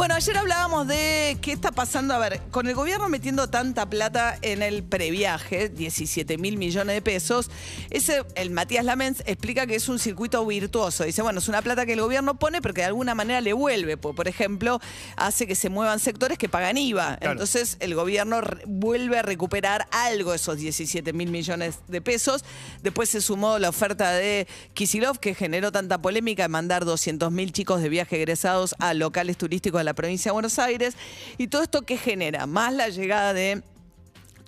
Bueno, 0.00 0.14
ayer 0.14 0.34
hablábamos 0.38 0.86
de 0.86 1.36
qué 1.42 1.52
está 1.52 1.72
pasando, 1.72 2.14
a 2.14 2.18
ver, 2.18 2.40
con 2.50 2.66
el 2.66 2.74
gobierno 2.74 3.10
metiendo 3.10 3.50
tanta 3.50 3.84
plata 3.90 4.38
en 4.40 4.62
el 4.62 4.82
previaje, 4.82 5.68
17 5.68 6.38
mil 6.38 6.56
millones 6.56 6.94
de 6.94 7.02
pesos, 7.02 7.50
ese, 7.90 8.22
el 8.34 8.48
Matías 8.48 8.82
Lamens 8.82 9.22
explica 9.26 9.66
que 9.66 9.74
es 9.74 9.90
un 9.90 9.98
circuito 9.98 10.46
virtuoso. 10.46 11.04
Dice, 11.04 11.20
bueno, 11.20 11.40
es 11.40 11.48
una 11.48 11.60
plata 11.60 11.84
que 11.84 11.92
el 11.92 12.00
gobierno 12.00 12.38
pone, 12.38 12.62
pero 12.62 12.72
que 12.72 12.80
de 12.80 12.86
alguna 12.86 13.14
manera 13.14 13.42
le 13.42 13.52
vuelve. 13.52 13.98
Por, 13.98 14.26
ejemplo, 14.26 14.80
hace 15.16 15.46
que 15.46 15.54
se 15.54 15.68
muevan 15.68 16.00
sectores 16.00 16.38
que 16.38 16.48
pagan 16.48 16.78
IVA. 16.78 17.18
Entonces, 17.20 17.76
el 17.80 17.94
gobierno 17.94 18.40
vuelve 18.64 19.18
a 19.18 19.22
recuperar 19.22 19.86
algo 19.90 20.30
de 20.30 20.36
esos 20.36 20.56
17 20.56 21.12
mil 21.12 21.30
millones 21.30 21.80
de 21.88 22.00
pesos. 22.00 22.42
Después 22.82 23.10
se 23.10 23.20
sumó 23.20 23.58
la 23.58 23.68
oferta 23.68 24.12
de 24.12 24.48
Kisilov, 24.72 25.18
que 25.18 25.34
generó 25.34 25.70
tanta 25.72 26.00
polémica 26.00 26.44
de 26.44 26.48
mandar 26.48 26.86
200 26.86 27.30
mil 27.30 27.52
chicos 27.52 27.82
de 27.82 27.90
viaje 27.90 28.16
egresados 28.16 28.74
a 28.78 28.94
locales 28.94 29.36
turísticos 29.36 29.78
de 29.80 29.84
la 29.84 29.89
provincia 29.94 30.30
de 30.30 30.32
Buenos 30.32 30.58
Aires. 30.58 30.94
Y 31.38 31.48
todo 31.48 31.62
esto 31.62 31.82
que 31.82 31.96
genera, 31.96 32.46
más 32.46 32.72
la 32.72 32.88
llegada 32.88 33.32
de 33.32 33.62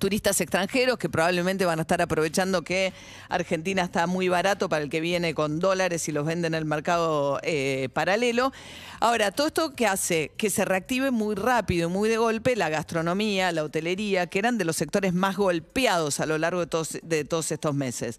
turistas 0.02 0.40
extranjeros 0.40 0.98
que 0.98 1.08
probablemente 1.08 1.64
van 1.64 1.78
a 1.78 1.82
estar 1.82 2.02
aprovechando 2.02 2.62
que 2.62 2.92
Argentina 3.28 3.82
está 3.82 4.08
muy 4.08 4.28
barato 4.28 4.68
para 4.68 4.82
el 4.82 4.90
que 4.90 5.00
viene 5.00 5.32
con 5.32 5.60
dólares 5.60 6.08
y 6.08 6.12
los 6.12 6.26
vende 6.26 6.48
en 6.48 6.54
el 6.54 6.64
mercado 6.64 7.38
eh, 7.44 7.88
paralelo. 7.92 8.52
Ahora, 8.98 9.30
todo 9.30 9.46
esto 9.46 9.74
que 9.74 9.86
hace 9.86 10.32
que 10.36 10.50
se 10.50 10.64
reactive 10.64 11.12
muy 11.12 11.36
rápido 11.36 11.88
y 11.88 11.92
muy 11.92 12.08
de 12.08 12.16
golpe 12.16 12.56
la 12.56 12.68
gastronomía, 12.68 13.52
la 13.52 13.62
hotelería, 13.62 14.26
que 14.26 14.40
eran 14.40 14.58
de 14.58 14.64
los 14.64 14.74
sectores 14.74 15.14
más 15.14 15.36
golpeados 15.36 16.18
a 16.18 16.26
lo 16.26 16.36
largo 16.36 16.66
de 16.66 17.24
todos 17.24 17.52
estos 17.52 17.72
meses. 17.72 18.18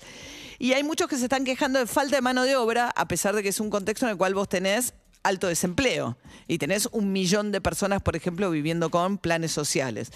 Y 0.60 0.71
hay 0.71 0.84
muchos 0.84 1.10
que 1.10 1.18
se 1.18 1.24
están 1.24 1.44
quejando 1.44 1.80
de 1.80 1.85
falta 1.85 2.16
de 2.16 2.21
mano 2.21 2.44
de 2.44 2.55
obra, 2.55 2.94
a 2.96 3.10
pesar 3.10 3.35
de 3.35 3.44
que 3.44 3.49
es 3.49 3.60
un 3.60 3.70
contexto 3.70 4.05
en 4.05 4.12
el 4.12 4.18
cual 4.18 4.34
vos 4.34 4.48
tenés 4.48 4.94
alto 5.23 5.48
desempleo 5.48 6.18
y 6.48 6.57
tenés 6.57 6.88
un 6.91 7.12
millón 7.12 7.52
de 7.52 7.62
personas, 7.62 8.02
por 8.02 8.16
ejemplo, 8.16 8.49
viviendo 8.52 8.90
con 8.90 9.18
planes 9.18 9.52
sociales. 9.52 10.12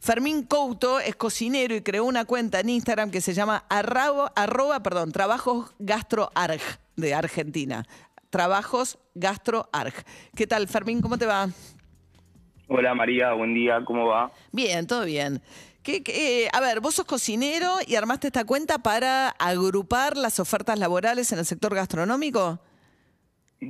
Fermín 0.00 0.44
Couto 0.44 1.00
es 1.00 1.16
cocinero 1.16 1.74
y 1.74 1.82
creó 1.82 2.04
una 2.04 2.24
cuenta 2.24 2.60
en 2.60 2.68
Instagram 2.70 3.10
que 3.10 3.20
se 3.20 3.34
llama 3.34 3.64
arrabo- 3.68 4.30
arroba, 4.36 4.82
perdón, 4.82 5.12
trabajos 5.12 5.72
gastroarg 5.78 6.60
de 6.96 7.14
Argentina. 7.14 7.84
Trabajos 8.30 8.98
gastroarg. 9.14 9.92
¿Qué 10.34 10.46
tal, 10.46 10.66
Fermín? 10.68 11.00
¿Cómo 11.02 11.18
te 11.18 11.26
va? 11.26 11.48
Hola 12.68 12.94
María, 12.94 13.32
buen 13.34 13.54
día, 13.54 13.84
¿cómo 13.84 14.06
va? 14.06 14.32
Bien, 14.52 14.86
todo 14.86 15.04
bien. 15.04 15.42
¿Qué- 15.82 16.02
qué- 16.02 16.44
eh, 16.44 16.48
a 16.52 16.60
ver, 16.60 16.80
vos 16.80 16.94
sos 16.94 17.04
cocinero 17.04 17.76
y 17.86 17.96
armaste 17.96 18.28
esta 18.28 18.44
cuenta 18.44 18.78
para 18.78 19.28
agrupar 19.30 20.16
las 20.16 20.38
ofertas 20.40 20.78
laborales 20.78 21.32
en 21.32 21.40
el 21.40 21.44
sector 21.44 21.74
gastronómico. 21.74 22.60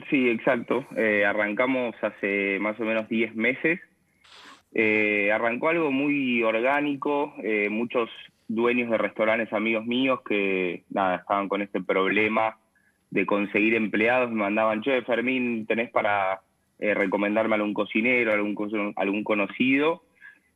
Sí, 0.08 0.30
exacto. 0.30 0.86
Eh, 0.96 1.24
arrancamos 1.26 1.94
hace 2.00 2.58
más 2.60 2.80
o 2.80 2.84
menos 2.84 3.08
10 3.08 3.34
meses. 3.34 3.78
Eh, 4.74 5.30
arrancó 5.30 5.68
algo 5.68 5.90
muy 5.90 6.42
orgánico, 6.42 7.34
eh, 7.42 7.68
muchos 7.68 8.08
dueños 8.48 8.90
de 8.90 8.96
restaurantes 8.96 9.52
amigos 9.52 9.84
míos 9.84 10.20
que 10.26 10.84
nada, 10.88 11.16
estaban 11.16 11.48
con 11.48 11.60
este 11.60 11.82
problema 11.82 12.56
de 13.10 13.26
conseguir 13.26 13.74
empleados, 13.74 14.30
me 14.30 14.36
mandaban, 14.36 14.80
che, 14.80 15.02
Fermín, 15.02 15.66
¿tenés 15.66 15.90
para 15.90 16.40
recomendarme 16.78 17.54
algún 17.54 17.74
cocinero, 17.74 18.32
algún, 18.32 18.94
algún 18.96 19.24
conocido? 19.24 20.02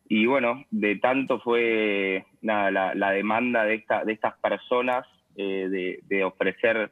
Y 0.08 0.24
bueno, 0.24 0.64
de 0.70 0.96
tanto 0.96 1.40
fue 1.40 2.24
nada, 2.40 2.94
la, 2.94 3.10
demanda 3.10 3.64
de, 3.64 3.74
esta, 3.74 4.04
de 4.04 4.14
estas 4.14 4.36
personas 4.38 5.06
de, 5.36 6.24
ofrecer 6.24 6.90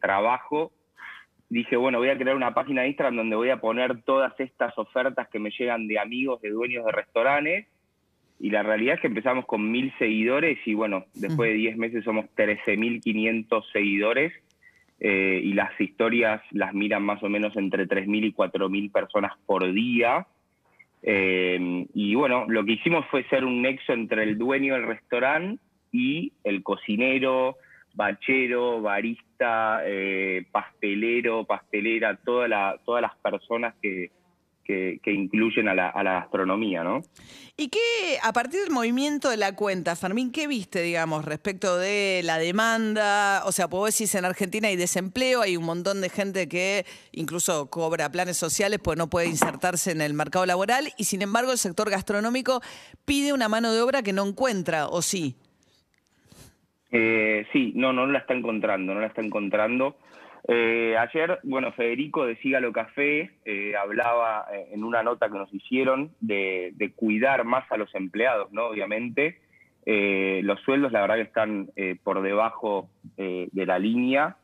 trabajo, 0.00 0.72
dije, 1.52 1.76
bueno, 1.76 1.98
voy 1.98 2.08
a 2.08 2.16
crear 2.16 2.34
una 2.34 2.54
página 2.54 2.80
de 2.80 2.88
Instagram 2.88 3.16
donde 3.16 3.36
voy 3.36 3.50
a 3.50 3.60
poner 3.60 4.02
todas 4.04 4.32
estas 4.40 4.76
ofertas 4.78 5.28
que 5.28 5.38
me 5.38 5.50
llegan 5.50 5.86
de 5.86 5.98
amigos, 5.98 6.40
de 6.40 6.48
dueños 6.48 6.86
de 6.86 6.92
restaurantes. 6.92 7.66
Y 8.40 8.48
la 8.48 8.62
realidad 8.62 8.94
es 8.94 9.00
que 9.02 9.08
empezamos 9.08 9.44
con 9.44 9.70
mil 9.70 9.92
seguidores 9.98 10.58
y 10.66 10.72
bueno, 10.72 11.04
después 11.14 11.50
de 11.50 11.56
10 11.56 11.76
meses 11.76 12.04
somos 12.04 12.24
13.500 12.36 13.64
seguidores. 13.70 14.32
eh, 15.04 15.40
y 15.42 15.52
las 15.52 15.78
historias 15.80 16.40
las 16.52 16.72
miran 16.74 17.02
más 17.02 17.22
o 17.24 17.28
menos 17.28 17.56
entre 17.56 17.88
3.000 17.88 18.24
y 18.24 18.32
4.000 18.32 18.92
personas 18.92 19.32
por 19.44 19.70
día. 19.72 20.26
Eh, 21.02 21.86
y 21.92 22.14
bueno, 22.14 22.46
lo 22.48 22.64
que 22.64 22.72
hicimos 22.72 23.04
fue 23.10 23.24
ser 23.24 23.44
un 23.44 23.60
nexo 23.60 23.92
entre 23.92 24.22
el 24.22 24.38
dueño 24.38 24.74
del 24.74 24.86
restaurante 24.86 25.60
y 25.90 26.32
el 26.44 26.62
cocinero, 26.62 27.56
bachero, 27.94 28.80
barista, 28.80 29.80
eh, 29.84 30.46
pastelero, 30.50 31.44
pastelera, 31.44 32.16
toda 32.16 32.48
la, 32.48 32.80
todas 32.84 33.02
las 33.02 33.16
personas 33.16 33.74
que, 33.82 34.10
que, 34.64 35.12
incluyen 35.12 35.68
a 35.68 35.74
la, 35.74 35.88
a 35.88 36.02
la 36.02 36.12
gastronomía, 36.14 36.82
¿no? 36.82 37.02
¿Y 37.56 37.68
qué, 37.68 38.18
a 38.22 38.32
partir 38.32 38.60
del 38.60 38.70
movimiento 38.70 39.28
de 39.28 39.36
la 39.36 39.54
cuenta, 39.54 39.94
Fermín, 39.94 40.32
qué 40.32 40.46
viste, 40.46 40.80
digamos, 40.80 41.24
respecto 41.24 41.76
de 41.76 42.22
la 42.24 42.38
demanda? 42.38 43.42
O 43.44 43.52
sea, 43.52 43.66
vos 43.66 43.92
decís, 43.92 44.14
en 44.14 44.24
Argentina 44.24 44.68
hay 44.68 44.76
desempleo, 44.76 45.42
hay 45.42 45.56
un 45.56 45.64
montón 45.64 46.00
de 46.00 46.08
gente 46.08 46.48
que 46.48 46.86
incluso 47.12 47.68
cobra 47.68 48.10
planes 48.10 48.38
sociales 48.38 48.80
pues 48.82 48.96
no 48.96 49.10
puede 49.10 49.26
insertarse 49.26 49.90
en 49.90 50.00
el 50.00 50.14
mercado 50.14 50.46
laboral 50.46 50.92
y 50.96 51.04
sin 51.04 51.20
embargo 51.20 51.52
el 51.52 51.58
sector 51.58 51.90
gastronómico 51.90 52.62
pide 53.04 53.32
una 53.32 53.48
mano 53.48 53.72
de 53.72 53.82
obra 53.82 54.02
que 54.02 54.14
no 54.14 54.26
encuentra, 54.26 54.88
¿o 54.88 55.02
sí? 55.02 55.36
Eh, 56.92 57.46
sí, 57.52 57.72
no, 57.74 57.92
no 57.92 58.06
la 58.06 58.18
está 58.18 58.34
encontrando, 58.34 58.94
no 58.94 59.00
la 59.00 59.06
está 59.06 59.22
encontrando. 59.22 59.96
Eh, 60.46 60.96
ayer, 60.98 61.38
bueno, 61.44 61.72
Federico 61.72 62.26
de 62.26 62.36
Sígalo 62.36 62.72
Café 62.72 63.30
eh, 63.44 63.74
hablaba 63.76 64.46
eh, 64.52 64.66
en 64.72 64.84
una 64.84 65.02
nota 65.02 65.28
que 65.28 65.38
nos 65.38 65.52
hicieron 65.54 66.10
de, 66.20 66.72
de 66.74 66.92
cuidar 66.92 67.44
más 67.44 67.64
a 67.72 67.76
los 67.76 67.94
empleados, 67.94 68.52
¿no? 68.52 68.66
Obviamente. 68.66 69.38
Eh, 69.86 70.42
los 70.44 70.60
sueldos, 70.60 70.92
la 70.92 71.00
verdad, 71.00 71.16
que 71.16 71.22
están 71.22 71.70
por 72.04 72.22
debajo 72.22 72.88
de 73.16 73.66
la 73.66 73.78
línea. 73.80 74.36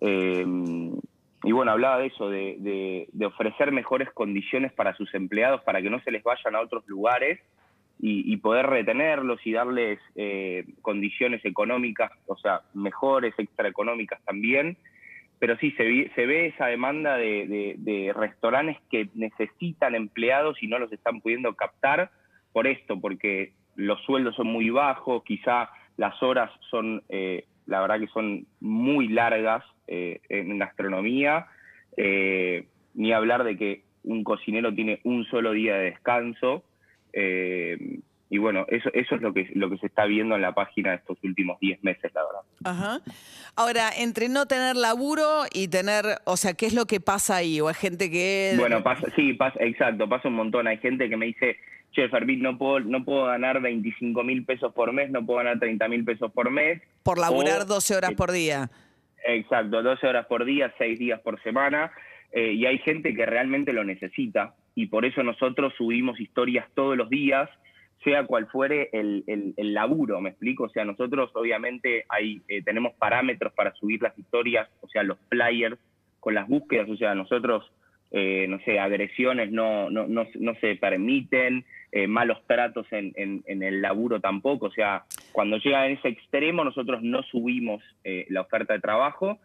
Y 0.00 1.52
bueno, 1.52 1.72
hablaba 1.72 1.98
de 1.98 2.06
eso, 2.06 2.30
de, 2.30 2.56
de- 2.60 3.08
de 3.12 3.26
ofrecer 3.26 3.72
mejores 3.72 4.08
condiciones 4.12 4.72
para 4.72 4.94
sus 4.94 5.12
empleados, 5.14 5.62
para 5.62 5.82
que 5.82 5.90
no 5.90 6.00
se 6.00 6.10
les 6.10 6.22
vayan 6.22 6.54
a 6.54 6.60
otros 6.60 6.86
lugares 6.86 7.40
y, 8.00 8.32
y 8.32 8.36
poder 8.38 8.66
retenerlos 8.66 9.44
y 9.46 9.52
darles 9.52 9.98
eh, 10.16 10.64
condiciones 10.82 11.44
económicas, 11.44 12.10
o 12.26 12.36
sea, 12.36 12.60
mejores, 12.74 13.34
extraeconómicas 13.38 14.22
también. 14.24 14.76
Pero 15.38 15.56
sí, 15.58 15.72
se, 15.72 15.84
vi- 15.84 16.08
se 16.14 16.26
ve 16.26 16.46
esa 16.46 16.66
demanda 16.66 17.16
de, 17.16 17.76
de- 17.78 18.12
restaurantes 18.12 18.76
que 18.90 19.08
necesitan 19.14 19.94
empleados 19.94 20.62
y 20.62 20.68
no 20.68 20.78
los 20.78 20.92
están 20.92 21.20
pudiendo 21.20 21.54
captar 21.54 22.10
por 22.52 22.66
esto, 22.66 23.00
porque 23.00 23.52
los 23.76 24.00
sueldos 24.02 24.36
son 24.36 24.46
muy 24.46 24.70
bajos, 24.70 25.24
quizá 25.24 25.70
las 25.96 26.22
horas 26.22 26.50
son, 26.70 27.02
eh, 27.08 27.44
la 27.66 27.80
verdad 27.80 27.98
que 28.00 28.06
son 28.08 28.46
muy 28.60 29.08
largas 29.08 29.64
eh, 29.88 30.20
en 30.28 30.58
gastronomía, 30.58 31.46
eh, 31.96 32.66
ni 32.94 33.12
hablar 33.12 33.44
de 33.44 33.56
que 33.56 33.82
un 34.04 34.22
cocinero 34.24 34.72
tiene 34.74 35.00
un 35.04 35.24
solo 35.26 35.52
día 35.52 35.74
de 35.76 35.84
descanso. 35.90 36.62
Eh, 37.14 38.00
y 38.30 38.38
bueno, 38.38 38.64
eso, 38.68 38.90
eso 38.94 39.14
es 39.14 39.20
lo 39.22 39.32
que, 39.32 39.48
lo 39.54 39.70
que 39.70 39.78
se 39.78 39.86
está 39.86 40.06
viendo 40.06 40.34
en 40.34 40.42
la 40.42 40.54
página 40.54 40.94
estos 40.94 41.16
últimos 41.22 41.60
10 41.60 41.84
meses, 41.84 42.10
la 42.14 42.22
verdad. 42.24 42.40
Ajá. 42.64 43.00
Ahora, 43.54 43.90
entre 43.96 44.28
no 44.28 44.46
tener 44.46 44.74
laburo 44.76 45.42
y 45.52 45.68
tener, 45.68 46.04
o 46.24 46.36
sea, 46.36 46.54
¿qué 46.54 46.66
es 46.66 46.74
lo 46.74 46.86
que 46.86 46.98
pasa 47.00 47.36
ahí? 47.36 47.60
¿O 47.60 47.68
hay 47.68 47.74
gente 47.74 48.10
que... 48.10 48.54
Bueno, 48.58 48.82
pasa, 48.82 49.06
sí, 49.14 49.34
pasa, 49.34 49.58
exacto, 49.62 50.08
pasa 50.08 50.28
un 50.28 50.34
montón. 50.34 50.66
Hay 50.66 50.78
gente 50.78 51.08
que 51.08 51.16
me 51.16 51.26
dice, 51.26 51.58
che, 51.92 52.08
Fermín, 52.08 52.42
no 52.42 52.58
puedo, 52.58 52.80
no 52.80 53.04
puedo 53.04 53.26
ganar 53.26 53.60
25 53.60 54.24
mil 54.24 54.44
pesos 54.44 54.72
por 54.74 54.92
mes, 54.92 55.10
no 55.10 55.24
puedo 55.24 55.38
ganar 55.38 55.60
30 55.60 55.86
mil 55.88 56.04
pesos 56.04 56.32
por 56.32 56.50
mes. 56.50 56.82
por 57.04 57.18
laburar 57.18 57.60
o- 57.60 57.64
12 57.66 57.94
horas 57.94 58.12
por 58.14 58.32
día. 58.32 58.68
Exacto, 59.26 59.82
12 59.82 60.06
horas 60.06 60.26
por 60.26 60.44
día, 60.44 60.74
6 60.78 60.98
días 60.98 61.20
por 61.20 61.40
semana. 61.42 61.92
eh, 62.32 62.52
y 62.52 62.66
hay 62.66 62.78
gente 62.78 63.14
que 63.14 63.24
realmente 63.26 63.72
lo 63.72 63.84
necesita. 63.84 64.54
Y 64.74 64.86
por 64.86 65.04
eso 65.04 65.22
nosotros 65.22 65.72
subimos 65.78 66.18
historias 66.20 66.66
todos 66.74 66.96
los 66.96 67.08
días, 67.08 67.48
sea 68.02 68.26
cual 68.26 68.46
fuere 68.48 68.90
el, 68.92 69.24
el- 69.26 69.54
laburo, 69.74 70.20
¿me 70.20 70.30
explico? 70.30 70.64
O 70.64 70.68
sea, 70.68 70.84
nosotros 70.84 71.30
obviamente 71.34 72.04
hay, 72.08 72.42
eh, 72.48 72.62
tenemos 72.62 72.92
parámetros 72.94 73.52
para 73.54 73.72
subir 73.74 74.02
las 74.02 74.18
historias, 74.18 74.68
o 74.82 74.88
sea, 74.88 75.02
los 75.02 75.18
flyers 75.30 75.78
con 76.20 76.34
las 76.34 76.46
búsquedas, 76.48 76.88
o 76.90 76.96
sea, 76.96 77.14
nosotros, 77.14 77.70
eh, 78.10 78.46
no 78.48 78.58
sé, 78.60 78.78
agresiones 78.78 79.50
no, 79.50 79.88
no, 79.90 80.06
no, 80.06 80.26
no 80.34 80.54
se 80.56 80.74
permiten, 80.76 81.64
eh, 81.92 82.06
malos 82.06 82.38
tratos 82.46 82.86
en, 82.92 83.12
en- 83.16 83.42
en 83.46 83.62
el 83.62 83.80
laburo 83.80 84.20
tampoco, 84.20 84.66
o 84.66 84.70
sea, 84.72 85.04
cuando 85.32 85.56
llega 85.58 85.80
a 85.82 85.88
ese 85.88 86.08
extremo 86.08 86.64
nosotros 86.64 87.02
no 87.02 87.22
subimos 87.22 87.82
eh, 88.04 88.26
la 88.28 88.40
oferta 88.42 88.74
de 88.74 88.80
trabajo 88.80 89.38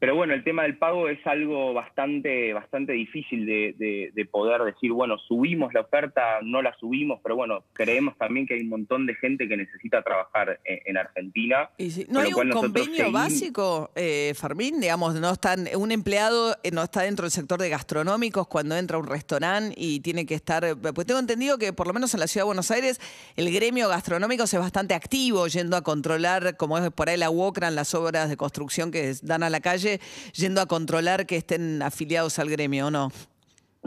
pero 0.00 0.14
bueno, 0.16 0.32
el 0.32 0.42
tema 0.42 0.62
del 0.62 0.78
pago 0.78 1.10
es 1.10 1.24
algo 1.26 1.74
bastante, 1.74 2.54
bastante 2.54 2.94
difícil 2.94 3.44
de, 3.44 4.10
de, 4.14 4.24
poder 4.24 4.62
decir, 4.62 4.92
bueno, 4.92 5.18
subimos 5.18 5.74
la 5.74 5.82
oferta, 5.82 6.38
no 6.42 6.62
la 6.62 6.74
subimos, 6.78 7.20
pero 7.22 7.36
bueno, 7.36 7.64
creemos 7.74 8.16
también 8.16 8.46
que 8.46 8.54
hay 8.54 8.60
un 8.62 8.70
montón 8.70 9.06
de 9.06 9.14
gente 9.16 9.46
que 9.46 9.58
necesita 9.58 10.02
trabajar 10.02 10.58
en, 10.64 10.96
Argentina. 10.96 11.68
¿No 12.08 12.20
hay 12.20 12.32
un 12.32 12.50
convenio 12.50 13.12
básico, 13.12 13.90
eh, 13.94 14.32
Fermín? 14.34 14.80
Digamos, 14.80 15.14
no 15.16 15.32
están, 15.32 15.68
un 15.76 15.92
empleado 15.92 16.56
eh, 16.62 16.70
no 16.70 16.82
está 16.82 17.02
dentro 17.02 17.24
del 17.24 17.30
sector 17.30 17.60
de 17.60 17.68
gastronómicos 17.68 18.48
cuando 18.48 18.76
entra 18.76 18.96
a 18.96 19.00
un 19.00 19.06
restaurante 19.06 19.74
y 19.76 20.00
tiene 20.00 20.24
que 20.24 20.34
estar, 20.34 20.64
pues 20.94 21.06
tengo 21.06 21.20
entendido 21.20 21.58
que 21.58 21.74
por 21.74 21.86
lo 21.86 21.92
menos 21.92 22.14
en 22.14 22.20
la 22.20 22.26
ciudad 22.26 22.44
de 22.44 22.46
Buenos 22.46 22.70
Aires 22.70 23.00
el 23.36 23.52
gremio 23.52 23.88
gastronómico 23.88 24.44
es 24.44 24.54
bastante 24.54 24.94
activo 24.94 25.46
yendo 25.48 25.76
a 25.76 25.82
controlar, 25.82 26.56
como 26.56 26.78
es 26.78 26.90
por 26.90 27.10
ahí 27.10 27.18
la 27.18 27.28
UOCRAN, 27.28 27.74
las 27.74 27.94
obras 27.94 28.30
de 28.30 28.38
construcción 28.38 28.90
que 28.90 29.12
dan 29.22 29.42
a 29.42 29.50
la 29.50 29.60
calle 29.60 29.89
yendo 30.34 30.60
a 30.60 30.66
controlar 30.66 31.26
que 31.26 31.36
estén 31.36 31.82
afiliados 31.82 32.38
al 32.38 32.50
gremio, 32.50 32.86
¿o 32.86 32.90
no? 32.90 33.10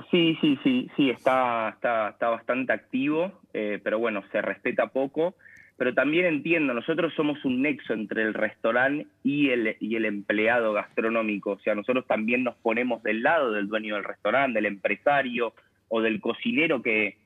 Sí, 0.09 0.37
sí, 0.41 0.57
sí, 0.63 0.89
sí, 0.95 1.09
está, 1.11 1.69
está, 1.69 2.09
está 2.09 2.29
bastante 2.29 2.73
activo, 2.73 3.31
eh, 3.53 3.79
pero 3.83 3.99
bueno, 3.99 4.23
se 4.31 4.41
respeta 4.41 4.87
poco. 4.87 5.35
Pero 5.77 5.93
también 5.93 6.25
entiendo, 6.25 6.73
nosotros 6.73 7.13
somos 7.15 7.43
un 7.45 7.61
nexo 7.61 7.93
entre 7.93 8.21
el 8.21 8.33
restaurante 8.33 9.07
y 9.23 9.49
el, 9.49 9.75
y 9.79 9.95
el 9.95 10.05
empleado 10.05 10.71
gastronómico. 10.73 11.51
O 11.51 11.59
sea, 11.59 11.73
nosotros 11.73 12.05
también 12.05 12.43
nos 12.43 12.55
ponemos 12.55 13.01
del 13.03 13.23
lado 13.23 13.51
del 13.51 13.67
dueño 13.67 13.95
del 13.95 14.03
restaurante, 14.03 14.59
del 14.59 14.67
empresario 14.67 15.53
o 15.89 16.01
del 16.01 16.21
cocinero 16.21 16.81
que 16.81 17.17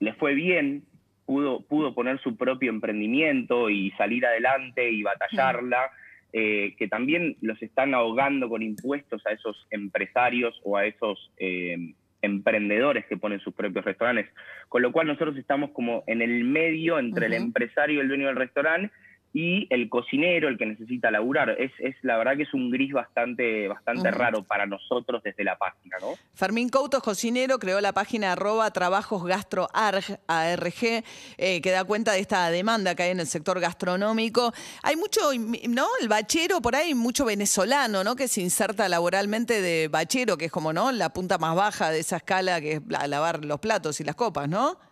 le 0.00 0.14
fue 0.14 0.34
bien, 0.34 0.82
pudo, 1.26 1.60
pudo 1.60 1.94
poner 1.94 2.20
su 2.20 2.36
propio 2.36 2.70
emprendimiento 2.70 3.70
y 3.70 3.92
salir 3.92 4.26
adelante 4.26 4.90
y 4.90 5.02
batallarla. 5.02 5.90
Eh, 6.32 6.76
que 6.78 6.86
también 6.86 7.36
los 7.40 7.60
están 7.60 7.92
ahogando 7.92 8.48
con 8.48 8.62
impuestos 8.62 9.26
a 9.26 9.32
esos 9.32 9.66
empresarios 9.70 10.60
o 10.62 10.76
a 10.76 10.86
esos 10.86 11.32
eh, 11.38 11.76
emprendedores 12.22 13.04
que 13.06 13.16
ponen 13.16 13.40
sus 13.40 13.52
propios 13.52 13.84
restaurantes. 13.84 14.28
Con 14.68 14.82
lo 14.82 14.92
cual 14.92 15.08
nosotros 15.08 15.36
estamos 15.36 15.70
como 15.70 16.04
en 16.06 16.22
el 16.22 16.44
medio 16.44 16.98
entre 17.00 17.26
el 17.26 17.34
empresario 17.34 17.96
y 17.96 18.00
el 18.00 18.08
dueño 18.08 18.28
del 18.28 18.36
restaurante 18.36 18.92
y 19.32 19.66
el 19.70 19.88
cocinero, 19.88 20.48
el 20.48 20.58
que 20.58 20.66
necesita 20.66 21.10
laburar. 21.10 21.50
Es, 21.50 21.70
es 21.78 21.94
la 22.02 22.18
verdad 22.18 22.36
que 22.36 22.42
es 22.42 22.54
un 22.54 22.70
gris 22.70 22.92
bastante, 22.92 23.68
bastante 23.68 24.10
raro 24.10 24.42
para 24.42 24.66
nosotros 24.66 25.22
desde 25.22 25.44
la 25.44 25.56
página, 25.56 25.98
¿no? 26.00 26.14
Fermín 26.34 26.68
Coutos, 26.68 27.02
cocinero, 27.02 27.58
creó 27.58 27.80
la 27.80 27.92
página 27.92 28.32
arroba 28.32 28.70
trabajos 28.72 29.24
gastro 29.24 29.68
ARG, 29.72 31.04
eh, 31.38 31.60
que 31.62 31.70
da 31.70 31.84
cuenta 31.84 32.12
de 32.12 32.20
esta 32.20 32.50
demanda 32.50 32.94
que 32.94 33.04
hay 33.04 33.10
en 33.10 33.20
el 33.20 33.26
sector 33.26 33.60
gastronómico. 33.60 34.52
Hay 34.82 34.96
mucho, 34.96 35.20
¿no? 35.68 35.86
El 36.00 36.08
bachero, 36.08 36.60
por 36.60 36.74
ahí 36.74 36.94
mucho 36.94 37.24
venezolano, 37.24 38.02
¿no? 38.02 38.16
Que 38.16 38.26
se 38.26 38.40
inserta 38.40 38.88
laboralmente 38.88 39.60
de 39.60 39.88
bachero, 39.88 40.36
que 40.36 40.46
es 40.46 40.52
como, 40.52 40.72
¿no? 40.72 40.90
La 40.90 41.12
punta 41.12 41.38
más 41.38 41.54
baja 41.54 41.90
de 41.90 42.00
esa 42.00 42.16
escala 42.16 42.60
que 42.60 42.72
es 42.72 42.82
lavar 42.88 43.44
los 43.44 43.60
platos 43.60 44.00
y 44.00 44.04
las 44.04 44.16
copas, 44.16 44.48
¿no? 44.48 44.89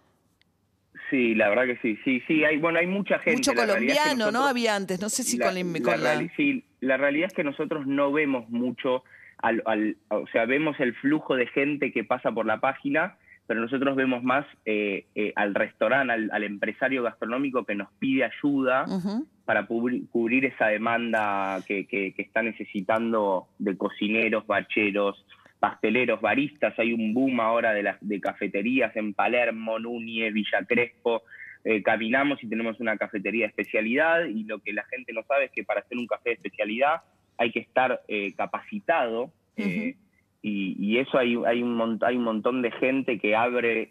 Sí, 1.11 1.35
la 1.35 1.49
verdad 1.49 1.67
que 1.67 1.79
sí, 1.79 1.99
sí, 2.05 2.23
sí, 2.27 2.45
hay, 2.45 2.59
bueno, 2.59 2.79
hay 2.79 2.87
mucha 2.87 3.19
gente. 3.19 3.39
Mucho 3.39 3.55
colombiano, 3.55 4.31
¿no? 4.31 4.45
Había 4.45 4.77
antes, 4.77 5.01
no 5.01 5.09
sé 5.09 5.23
si 5.23 5.39
con, 5.39 5.55
la... 6.03 6.29
sí, 6.37 6.65
la 6.81 6.97
realidad 6.97 7.29
es 7.29 7.35
que 7.35 7.45
nosotros 7.45 7.87
no 7.87 8.13
vemos 8.13 8.49
mucho, 8.51 9.05
al, 9.39 9.63
al, 9.65 9.97
o 10.09 10.27
sea, 10.27 10.45
vemos 10.45 10.79
el 10.81 10.95
flujo 10.95 11.35
de 11.35 11.47
gente 11.47 11.93
que 11.93 12.05
pasa 12.05 12.31
por 12.31 12.45
la 12.45 12.61
página, 12.61 13.17
pero 13.47 13.61
nosotros 13.61 13.97
vemos 13.97 14.23
más 14.23 14.45
eh, 14.67 15.07
eh, 15.15 15.33
al 15.35 15.55
restaurante, 15.55 16.13
al, 16.31 16.43
empresario 16.43 17.03
gastronómico 17.03 17.65
que 17.65 17.75
nos 17.75 17.89
pide 17.99 18.25
ayuda 18.25 18.85
para 19.47 19.67
cubrir, 19.67 20.45
esa 20.45 20.67
demanda 20.67 21.63
que, 21.67 21.87
que, 21.87 22.13
que 22.13 22.23
está 22.23 22.43
necesitando 22.43 23.49
de 23.59 23.79
cocineros, 23.79 24.47
bacheros, 24.47 25.25
pasteleros, 25.59 26.21
baristas, 26.21 26.79
hay 26.79 26.93
un 26.93 27.13
boom 27.15 27.41
ahora 27.41 27.73
de, 27.73 27.83
las, 27.83 27.97
de 28.01 28.21
cafeterías 28.21 28.95
en 28.97 29.15
Palermo, 29.15 29.79
Núñez, 29.79 30.33
Villa 30.33 30.65
Crespo, 30.67 31.23
eh, 31.65 31.83
caminamos 31.83 32.43
y 32.43 32.49
tenemos 32.49 32.79
una 32.81 32.97
cafetería 32.97 33.45
de 33.45 33.49
especialidad 33.49 34.25
y 34.25 34.45
lo 34.45 34.61
que 34.61 34.73
la 34.73 34.85
gente 34.85 35.13
no 35.13 35.23
sabe 35.25 35.47
es 35.47 35.51
que 35.51 35.65
para 35.65 35.81
hacer 35.81 35.99
un 35.99 36.07
café 36.07 36.31
de 36.31 36.35
especialidad 36.37 37.03
hay 37.37 37.51
que 37.51 37.59
estar 37.59 38.03
eh, 38.09 38.33
capacitado 38.37 39.33
eh, 39.57 39.97
y, 40.41 40.97
eso 40.99 41.19
hay, 41.19 41.37
hay, 41.47 41.63
un 41.63 41.99
hay 42.01 42.17
un 42.17 42.25
montón 42.25 42.63
de 42.63 42.71
gente 42.71 43.19
que 43.19 43.37
abre 43.37 43.91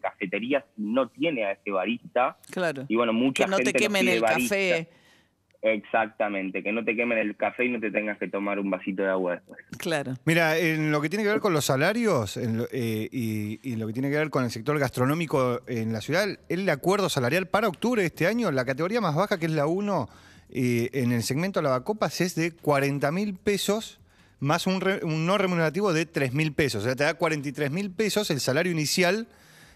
cafeterías 0.00 0.62
y 0.76 0.82
no 0.82 1.08
tiene 1.08 1.44
a 1.46 1.52
ese 1.52 1.70
barista. 1.70 2.36
Claro. 2.50 2.84
Y 2.86 2.94
bueno, 2.94 3.12
mucha 3.12 3.44
que 3.44 3.50
no 3.50 3.58
te 3.58 3.72
quemen 3.72 4.06
el 4.06 4.20
café 4.20 4.88
Exactamente, 5.62 6.62
que 6.62 6.72
no 6.72 6.84
te 6.84 6.94
quemen 6.94 7.18
el 7.18 7.36
café 7.36 7.64
y 7.64 7.70
no 7.70 7.80
te 7.80 7.90
tengas 7.90 8.18
que 8.18 8.28
tomar 8.28 8.58
un 8.58 8.70
vasito 8.70 9.02
de 9.02 9.08
agua 9.08 9.32
después. 9.32 9.58
Claro. 9.78 10.14
Mira, 10.24 10.56
en 10.58 10.92
lo 10.92 11.00
que 11.00 11.08
tiene 11.08 11.24
que 11.24 11.30
ver 11.30 11.40
con 11.40 11.52
los 11.52 11.64
salarios 11.64 12.36
eh, 12.36 13.08
y, 13.10 13.72
en 13.72 13.80
lo 13.80 13.86
que 13.86 13.92
tiene 13.92 14.10
que 14.10 14.16
ver 14.16 14.30
con 14.30 14.44
el 14.44 14.50
sector 14.50 14.78
gastronómico 14.78 15.60
en 15.66 15.92
la 15.92 16.00
ciudad, 16.00 16.28
el 16.48 16.68
acuerdo 16.68 17.08
salarial 17.08 17.46
para 17.46 17.68
octubre 17.68 18.02
de 18.02 18.06
este 18.06 18.26
año, 18.26 18.50
la 18.50 18.64
categoría 18.64 19.00
más 19.00 19.14
baja, 19.14 19.38
que 19.38 19.46
es 19.46 19.52
la 19.52 19.66
1, 19.66 20.08
eh, 20.50 20.90
en 20.92 21.12
el 21.12 21.22
segmento 21.22 21.60
lavacopas, 21.62 22.20
es 22.20 22.34
de 22.34 22.52
40 22.52 23.10
mil 23.12 23.34
pesos 23.34 24.00
más 24.38 24.66
un, 24.66 24.80
no 25.02 25.38
remunerativo 25.38 25.92
de 25.92 26.06
3 26.06 26.34
mil 26.34 26.52
pesos. 26.52 26.82
O 26.82 26.86
sea, 26.86 26.94
te 26.94 27.04
da 27.04 27.14
43 27.14 27.70
mil 27.70 27.90
pesos 27.90 28.30
el 28.30 28.40
salario 28.40 28.70
inicial. 28.70 29.26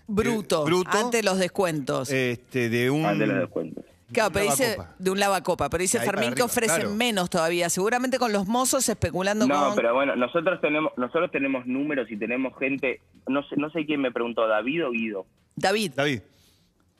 Bruto, 0.06 0.62
eh, 0.62 0.66
bruto 0.66 0.98
ante 0.98 1.22
los 1.22 1.38
descuentos. 1.38 2.10
Este, 2.10 2.68
de 2.68 2.90
un, 2.90 3.06
ante 3.06 3.26
los 3.26 3.38
descuentos 3.38 3.84
Claro, 4.12 4.30
pero 4.32 4.46
dice 4.46 4.76
de 4.98 5.10
un 5.10 5.18
lavacopa, 5.18 5.68
pero 5.70 5.82
dice 5.82 6.00
Fermín 6.00 6.34
que 6.34 6.42
ofrecen 6.42 6.96
menos 6.96 7.30
todavía, 7.30 7.68
seguramente 7.68 8.18
con 8.18 8.32
los 8.32 8.46
mozos 8.46 8.88
especulando 8.88 9.46
no, 9.46 9.54
con... 9.54 9.68
No, 9.70 9.74
pero 9.74 9.94
bueno, 9.94 10.16
nosotros 10.16 10.60
tenemos 10.60 10.92
nosotros 10.96 11.30
tenemos 11.30 11.66
números 11.66 12.10
y 12.10 12.16
tenemos 12.16 12.56
gente, 12.58 13.00
no 13.28 13.42
sé, 13.44 13.56
no 13.56 13.70
sé 13.70 13.86
quién 13.86 14.00
me 14.00 14.10
preguntó, 14.10 14.46
David 14.46 14.86
o 14.86 14.90
Guido. 14.90 15.26
David. 15.56 15.92
David. 15.94 16.20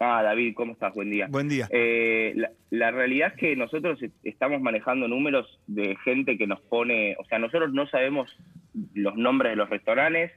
Ah, 0.02 0.22
David, 0.22 0.54
¿cómo 0.54 0.72
estás? 0.72 0.94
Buen 0.94 1.10
día. 1.10 1.26
Buen 1.28 1.48
día. 1.48 1.68
Eh, 1.70 2.34
la, 2.70 2.90
realidad 2.90 3.32
es 3.34 3.38
que 3.38 3.54
nosotros 3.54 3.98
estamos 4.24 4.62
manejando 4.62 5.06
números 5.08 5.60
de 5.66 5.94
gente 6.04 6.38
que 6.38 6.46
nos 6.46 6.58
pone, 6.62 7.16
o 7.18 7.24
sea, 7.26 7.38
nosotros 7.38 7.74
no 7.74 7.86
sabemos 7.88 8.34
los 8.94 9.14
nombres 9.16 9.52
de 9.52 9.56
los 9.56 9.68
restaurantes, 9.68 10.32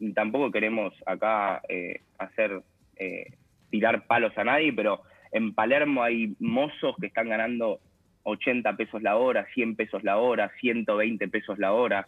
y 0.00 0.12
tampoco 0.12 0.50
queremos 0.50 0.92
acá 1.06 1.62
eh, 1.68 2.00
hacer, 2.18 2.62
eh, 2.96 3.26
tirar 3.70 4.04
palos 4.08 4.36
a 4.36 4.42
nadie, 4.42 4.72
pero 4.72 5.02
en 5.34 5.52
Palermo 5.52 6.02
hay 6.02 6.34
mozos 6.38 6.94
que 7.00 7.08
están 7.08 7.28
ganando 7.28 7.80
80 8.22 8.76
pesos 8.76 9.02
la 9.02 9.16
hora, 9.16 9.46
100 9.52 9.74
pesos 9.74 10.04
la 10.04 10.16
hora, 10.16 10.50
120 10.60 11.28
pesos 11.28 11.58
la 11.58 11.72
hora. 11.72 12.06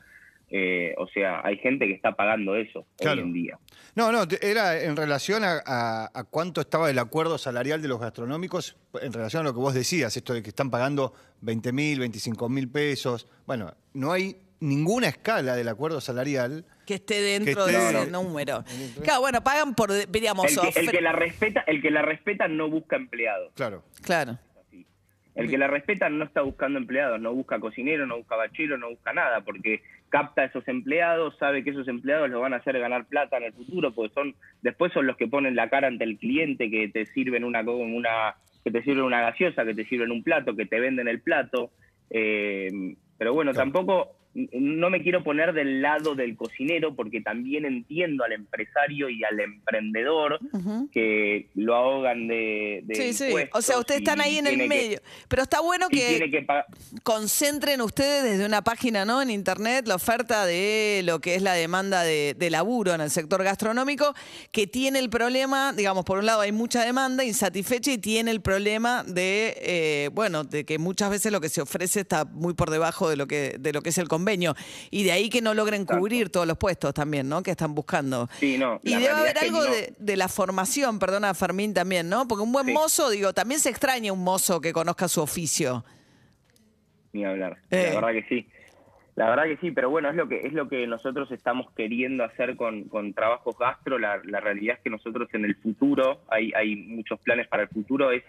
Eh, 0.48 0.94
o 0.96 1.08
sea, 1.08 1.40
hay 1.42 1.58
gente 1.58 1.88
que 1.88 1.92
está 1.92 2.12
pagando 2.12 2.54
eso 2.54 2.86
hoy 3.00 3.18
en 3.18 3.32
día. 3.32 3.58
No, 3.96 4.12
no, 4.12 4.22
era 4.40 4.80
en 4.80 4.96
relación 4.96 5.42
a, 5.44 6.08
cuánto 6.30 6.60
estaba 6.60 6.88
el 6.88 7.00
acuerdo 7.00 7.36
salarial 7.36 7.82
de 7.82 7.88
los 7.88 8.00
gastronómicos, 8.00 8.76
en 9.02 9.12
relación 9.12 9.40
a 9.40 9.48
lo 9.48 9.52
que 9.52 9.58
vos 9.58 9.74
decías, 9.74 10.16
esto 10.16 10.32
de 10.32 10.44
que 10.44 10.50
están 10.50 10.70
pagando 10.70 11.12
20 11.40 11.72
mil, 11.72 11.98
25 11.98 12.48
mil 12.48 12.70
pesos. 12.70 13.28
Bueno, 13.44 13.74
no 13.92 14.12
hay 14.12 14.36
ninguna 14.60 15.08
escala 15.08 15.56
del 15.56 15.68
acuerdo 15.68 16.00
salarial 16.00 16.64
que 16.86 16.94
esté 16.94 17.20
dentro 17.20 17.66
de 17.66 17.72
ese 17.72 18.10
número. 18.10 18.64
Claro, 19.02 19.20
bueno, 19.20 19.42
pagan 19.42 19.74
por, 19.74 19.92
digamos... 20.10 20.46
El 20.76 20.90
que, 20.90 21.00
la 21.00 21.12
respeta, 21.12 21.64
el 21.66 21.82
que 21.82 21.90
la 21.90 22.02
respeta 22.02 22.48
no 22.48 22.70
busca 22.70 22.96
empleados. 22.96 23.52
Claro. 23.54 23.82
Claro. 24.02 24.38
El 25.34 25.50
que 25.50 25.58
la 25.58 25.66
respeta 25.66 26.08
no 26.08 26.24
está 26.24 26.40
buscando 26.40 26.78
empleados, 26.78 27.20
no 27.20 27.34
busca 27.34 27.60
cocinero, 27.60 28.06
no 28.06 28.16
busca 28.16 28.36
bachero, 28.36 28.78
no 28.78 28.88
busca 28.88 29.12
nada, 29.12 29.42
porque 29.42 29.82
capta 30.08 30.42
a 30.42 30.44
esos 30.46 30.66
empleados, 30.66 31.36
sabe 31.36 31.62
que 31.62 31.70
esos 31.70 31.86
empleados 31.88 32.30
lo 32.30 32.40
van 32.40 32.54
a 32.54 32.56
hacer 32.56 32.78
ganar 32.78 33.04
plata 33.04 33.36
en 33.36 33.44
el 33.44 33.52
futuro, 33.52 33.92
porque 33.92 34.14
son 34.14 34.34
después 34.62 34.94
son 34.94 35.06
los 35.06 35.18
que 35.18 35.28
ponen 35.28 35.54
la 35.54 35.68
cara 35.68 35.88
ante 35.88 36.04
el 36.04 36.16
cliente, 36.16 36.70
que 36.70 36.88
te 36.88 37.04
sirven 37.06 37.44
una, 37.44 37.60
una 37.60 38.36
que 38.64 38.70
te 38.70 38.82
sirven 38.82 39.04
una 39.04 39.20
gaseosa, 39.20 39.66
que 39.66 39.74
te 39.74 39.84
sirven 39.84 40.10
un 40.10 40.22
plato, 40.22 40.56
que 40.56 40.64
te 40.64 40.80
venden 40.80 41.06
el 41.06 41.20
plato. 41.20 41.70
Eh, 42.08 42.96
pero 43.18 43.34
bueno, 43.34 43.52
tampoco 43.52 44.16
no 44.52 44.90
me 44.90 45.02
quiero 45.02 45.24
poner 45.24 45.54
del 45.54 45.80
lado 45.80 46.14
del 46.14 46.36
cocinero 46.36 46.94
porque 46.94 47.22
también 47.22 47.64
entiendo 47.64 48.22
al 48.22 48.32
empresario 48.32 49.08
y 49.08 49.24
al 49.24 49.40
emprendedor 49.40 50.38
que 50.92 51.48
lo 51.54 51.74
ahogan 51.74 52.28
de, 52.28 52.84
sí, 52.92 53.14
sí. 53.14 53.24
O 53.52 53.62
sea, 53.62 53.78
ustedes 53.78 54.02
están 54.02 54.20
ahí 54.20 54.36
en 54.36 54.46
el 54.46 54.68
medio. 54.68 55.00
Pero 55.28 55.42
está 55.42 55.60
bueno 55.60 55.88
que, 55.88 56.46
concentren 57.02 57.80
ustedes 57.80 58.24
desde 58.24 58.44
una 58.44 58.62
página 58.62 59.04
no 59.04 59.22
en 59.22 59.30
internet 59.30 59.88
la 59.88 59.94
oferta 59.94 60.44
de 60.44 61.00
lo 61.04 61.20
que 61.20 61.34
es 61.34 61.42
la 61.42 61.54
demanda 61.54 62.02
de, 62.02 62.34
laburo 62.50 62.94
en 62.94 63.00
el 63.00 63.10
sector 63.10 63.42
gastronómico, 63.42 64.14
que 64.52 64.66
tiene 64.66 64.98
el 64.98 65.10
problema, 65.10 65.72
digamos, 65.72 66.04
por 66.04 66.18
un 66.18 66.26
lado 66.26 66.42
hay 66.42 66.52
mucha 66.52 66.84
demanda 66.84 67.24
insatisfecha 67.24 67.90
y 67.90 67.98
tiene 67.98 68.30
el 68.30 68.40
problema 68.40 69.02
de, 69.02 69.56
eh, 69.62 70.10
bueno, 70.12 70.44
de 70.44 70.64
que 70.64 70.78
muchas 70.78 71.10
veces 71.10 71.32
lo 71.32 71.40
que 71.40 71.48
se 71.48 71.60
ofrece 71.60 72.00
está 72.00 72.24
muy 72.24 72.54
por 72.54 72.70
debajo 72.70 73.08
de 73.08 73.16
lo 73.16 73.26
que, 73.26 73.56
de 73.58 73.72
lo 73.72 73.82
que 73.82 73.88
es 73.88 73.98
el 73.98 74.06
convenio 74.08 74.25
y 74.90 75.04
de 75.04 75.12
ahí 75.12 75.28
que 75.28 75.40
no 75.40 75.54
logren 75.54 75.84
cubrir 75.84 76.30
todos 76.30 76.46
los 76.46 76.58
puestos 76.58 76.92
también, 76.94 77.28
¿no? 77.28 77.42
Que 77.42 77.52
están 77.52 77.74
buscando. 77.74 78.28
Sí, 78.38 78.58
no. 78.58 78.80
Y 78.82 78.94
debe 78.94 79.08
haber 79.08 79.38
algo 79.38 79.62
de, 79.98 80.16
la 80.16 80.28
formación, 80.28 80.98
perdona, 80.98 81.34
Fermín 81.34 81.74
también, 81.74 82.08
¿no? 82.08 82.26
Porque 82.26 82.42
un 82.42 82.52
buen 82.52 82.72
mozo, 82.72 83.10
digo, 83.10 83.32
también 83.32 83.60
se 83.60 83.70
extraña 83.70 84.12
un 84.12 84.24
mozo 84.24 84.60
que 84.60 84.72
conozca 84.72 85.08
su 85.08 85.20
oficio. 85.20 85.84
Ni 87.12 87.24
hablar. 87.24 87.58
La 87.70 87.78
eh. 87.78 87.94
verdad 87.94 88.12
que 88.12 88.24
sí. 88.28 88.48
La 89.14 89.30
verdad 89.30 89.44
que 89.44 89.56
sí, 89.58 89.70
pero 89.70 89.88
bueno, 89.88 90.10
es 90.10 90.14
lo 90.14 90.28
que 90.28 90.46
es 90.46 90.52
lo 90.52 90.68
que 90.68 90.86
nosotros 90.86 91.30
estamos 91.32 91.72
queriendo 91.72 92.22
hacer 92.22 92.54
con, 92.56 92.84
con 92.84 93.14
trabajos 93.14 93.56
gastro. 93.58 93.98
La, 93.98 94.20
la 94.24 94.40
realidad 94.40 94.76
es 94.76 94.82
que 94.82 94.90
nosotros 94.90 95.28
en 95.32 95.46
el 95.46 95.56
futuro, 95.56 96.20
hay, 96.28 96.52
hay 96.54 96.76
muchos 96.76 97.18
planes 97.20 97.48
para 97.48 97.62
el 97.62 97.70
futuro, 97.70 98.10
es 98.10 98.24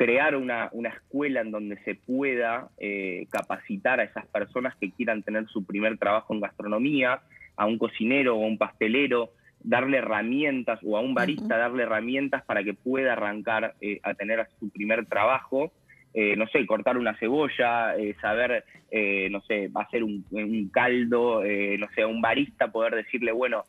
crear 0.00 0.34
una, 0.34 0.70
una 0.72 0.88
escuela 0.88 1.42
en 1.42 1.50
donde 1.50 1.76
se 1.84 1.94
pueda 1.94 2.70
eh, 2.78 3.26
capacitar 3.28 4.00
a 4.00 4.04
esas 4.04 4.24
personas 4.28 4.74
que 4.76 4.90
quieran 4.92 5.22
tener 5.22 5.46
su 5.48 5.66
primer 5.66 5.98
trabajo 5.98 6.32
en 6.32 6.40
gastronomía, 6.40 7.20
a 7.54 7.66
un 7.66 7.76
cocinero 7.76 8.34
o 8.34 8.42
a 8.42 8.46
un 8.46 8.56
pastelero, 8.56 9.34
darle 9.62 9.98
herramientas, 9.98 10.80
o 10.82 10.96
a 10.96 11.00
un 11.00 11.12
barista 11.12 11.58
darle 11.58 11.82
herramientas 11.82 12.42
para 12.46 12.64
que 12.64 12.72
pueda 12.72 13.12
arrancar 13.12 13.74
eh, 13.82 14.00
a 14.02 14.14
tener 14.14 14.48
su 14.58 14.70
primer 14.70 15.04
trabajo 15.04 15.70
eh, 16.12 16.34
no 16.36 16.48
sé, 16.48 16.66
cortar 16.66 16.98
una 16.98 17.16
cebolla, 17.18 17.96
eh, 17.96 18.16
saber, 18.20 18.64
eh, 18.90 19.28
no 19.30 19.40
sé, 19.42 19.70
hacer 19.76 20.02
un, 20.02 20.24
un 20.32 20.68
caldo, 20.68 21.42
no 21.42 21.86
sé, 21.94 22.02
a 22.02 22.06
un 22.08 22.20
barista 22.20 22.72
poder 22.72 22.96
decirle, 22.96 23.30
bueno, 23.32 23.64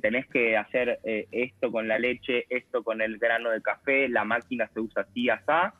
tenés 0.00 0.26
que 0.28 0.56
hacer 0.56 1.00
esto 1.02 1.72
con 1.72 1.88
la 1.88 1.98
leche, 1.98 2.44
esto 2.50 2.84
con 2.84 3.00
el 3.00 3.18
grano 3.18 3.50
de 3.50 3.62
café, 3.62 4.08
la 4.08 4.24
máquina 4.24 4.68
se 4.72 4.80
usa 4.80 5.02
así, 5.02 5.28
así. 5.30 5.74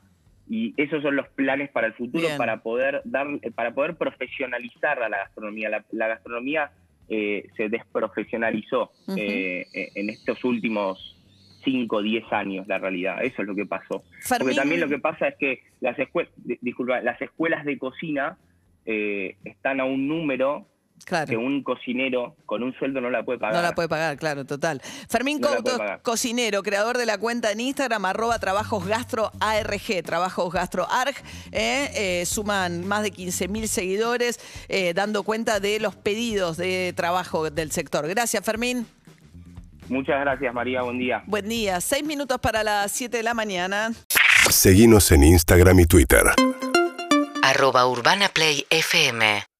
Y 0.49 0.75
esos 0.76 1.00
son 1.02 1.14
los 1.14 1.29
planes 1.29 1.71
para 1.71 1.87
el 1.87 1.93
futuro, 1.93 2.26
para 2.37 2.61
poder 2.62 3.02
dar, 3.05 3.29
para 3.55 3.73
poder 3.73 3.97
profesionalizar 3.97 5.00
a 5.02 5.09
la 5.09 5.19
gastronomía. 5.19 5.85
La, 5.93 6.09
gastronomía 6.09 6.73
se 7.09 7.69
desprofesionalizó 7.69 8.90
en 9.07 10.11
estos 10.11 10.43
últimos 10.45 11.20
5 11.64 11.97
o 11.97 12.02
10 12.02 12.33
años 12.33 12.67
la 12.67 12.79
realidad. 12.79 13.23
Eso 13.23 13.43
es 13.43 13.49
lo 13.49 13.55
que 13.55 13.67
pasó. 13.67 14.02
Porque 14.38 14.55
también 14.55 14.81
lo 14.81 14.88
que 14.88 14.99
pasa 14.99 15.29
es 15.29 15.37
que 15.37 15.62
las, 15.81 15.99
escuelas, 15.99 16.33
disculpa, 16.61 17.00
las 17.00 17.21
escuelas 17.21 17.64
de 17.64 17.79
cocina 17.79 18.38
eh, 18.87 19.37
están 19.45 19.81
a 19.81 19.85
un 19.85 20.09
número 20.09 20.67
que 21.26 21.37
un 21.37 21.62
cocinero 21.62 22.37
con 22.45 22.62
un 22.62 22.75
sueldo 22.75 23.00
no 23.00 23.09
la 23.09 23.23
puede 23.23 23.38
pagar. 23.38 23.57
No 23.57 23.62
la 23.62 23.75
puede 23.75 23.88
pagar, 23.88 24.19
claro, 24.19 24.45
total. 24.45 24.83
Fermín 25.09 25.40
Couto, 25.40 25.71
cocinero, 26.02 26.62
creador 26.62 26.99
de 26.99 27.07
la 27.07 27.17
cuenta 27.17 27.50
en 27.52 27.61
Instagram, 27.61 28.05
arroba 28.05 28.38
trabajos 28.38 28.87
gastro 28.87 29.33
ARG, 29.40 30.02
trabajos 30.05 30.52
gastro 30.52 30.87
ARG, 30.90 31.17
eh, 31.52 31.90
eh, 31.95 32.26
suman 32.26 32.87
más 32.87 33.02
de 33.02 33.12
15 33.12 33.49
mil 33.49 33.67
seguidores, 33.67 34.38
dando 34.95 35.23
cuenta 35.23 35.59
de 35.59 35.81
los 35.81 35.97
pedidos 35.97 36.59
de 36.59 36.93
trabajo 36.95 37.50
del 37.50 37.71
sector. 37.71 38.07
Gracias, 38.07 38.45
Fermín. 38.45 38.87
Muchas 39.90 40.20
gracias, 40.20 40.54
María. 40.54 40.82
Buen 40.82 40.99
día. 40.99 41.23
Buen 41.26 41.49
día. 41.49 41.80
Seis 41.80 42.04
minutos 42.04 42.38
para 42.38 42.62
las 42.62 42.92
siete 42.92 43.16
de 43.18 43.23
la 43.25 43.35
mañana. 43.35 43.90
Seguimos 44.49 45.11
en 45.11 45.25
Instagram 45.25 45.80
y 45.80 45.87
Twitter. 45.87 46.23
Arroba 47.42 47.87
Urbana 47.87 48.28
Play 48.28 48.64
FM. 48.70 49.42